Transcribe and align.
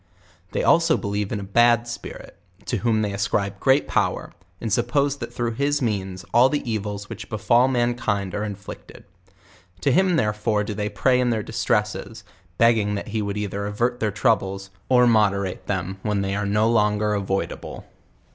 They 0.53 0.63
also 0.63 0.97
believe 0.97 1.31
in 1.31 1.39
a 1.39 1.43
bad 1.43 1.87
spirit, 1.87 2.35
to 2.65 2.77
whom 2.77 3.03
they 3.03 3.13
ascribe 3.13 3.59
great 3.59 3.87
power, 3.87 4.33
and 4.59 4.71
suppcso 4.71 5.19
that 5.19 5.31
through 5.31 5.51
his 5.51 5.79
means 5.79 6.25
all 6.33 6.49
the 6.49 6.67
evils 6.67 7.07
which 7.07 7.29
befal 7.29 7.67
mankind 7.67 8.33
are 8.33 8.43
in 8.43 8.55
flicted. 8.55 9.03
To 9.81 9.91
him 9.91 10.15
therefore 10.15 10.63
do 10.63 10.73
they 10.73 10.89
pray 10.89 11.19
in 11.19 11.29
their 11.29 11.43
distresses, 11.43 12.23
begg 12.57 12.79
ing 12.79 12.95
that 12.95 13.09
he 13.09 13.21
would 13.21 13.37
either 13.37 13.67
avert 13.67 13.99
their 13.99 14.11
troubles^or 14.11 15.07
moder 15.07 15.45
ate 15.45 15.67
them 15.67 15.99
when 16.01 16.21
they 16.21 16.33
fire 16.33 16.47
no 16.47 16.67
longer 16.67 17.13
avoidable. 17.13 17.85